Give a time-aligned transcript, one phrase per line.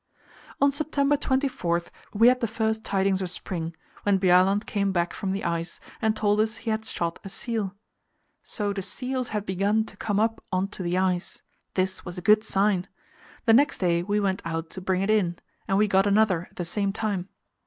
[0.59, 5.31] On September 24 we had the first tidings of spring, when Bjaaland came back from
[5.31, 7.75] the ice and told us he had shot a seal.
[8.41, 11.43] So the seals had begun to come up on to the ice;
[11.75, 12.87] this was a good sign.
[13.45, 15.37] The next day we went out to bring it in,
[15.67, 17.29] and we got another at the same time.